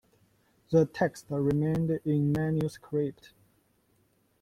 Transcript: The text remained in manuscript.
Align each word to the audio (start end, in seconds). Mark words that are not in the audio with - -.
The 0.71 0.87
text 0.87 1.27
remained 1.29 1.91
in 2.05 2.31
manuscript. 2.31 3.33